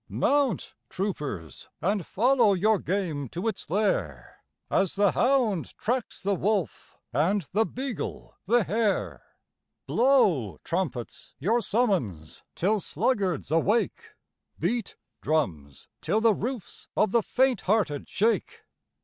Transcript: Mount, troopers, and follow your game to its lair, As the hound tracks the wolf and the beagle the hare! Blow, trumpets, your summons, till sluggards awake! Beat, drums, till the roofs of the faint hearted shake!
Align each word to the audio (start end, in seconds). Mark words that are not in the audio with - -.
Mount, 0.09 0.73
troopers, 0.89 1.69
and 1.79 2.03
follow 2.07 2.53
your 2.53 2.79
game 2.79 3.29
to 3.29 3.47
its 3.47 3.69
lair, 3.69 4.39
As 4.67 4.95
the 4.95 5.11
hound 5.11 5.77
tracks 5.77 6.23
the 6.23 6.33
wolf 6.33 6.97
and 7.13 7.43
the 7.53 7.67
beagle 7.67 8.35
the 8.47 8.63
hare! 8.63 9.21
Blow, 9.85 10.57
trumpets, 10.63 11.35
your 11.37 11.61
summons, 11.61 12.41
till 12.55 12.79
sluggards 12.79 13.51
awake! 13.51 14.15
Beat, 14.57 14.95
drums, 15.21 15.87
till 16.01 16.19
the 16.19 16.33
roofs 16.33 16.87
of 16.97 17.11
the 17.11 17.21
faint 17.21 17.61
hearted 17.61 18.09
shake! 18.09 18.63